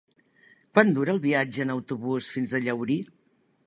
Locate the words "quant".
0.77-0.89